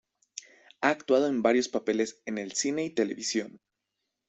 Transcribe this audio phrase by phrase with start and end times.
[0.81, 3.59] Ha actuado en varios papeles en el cine y televisión.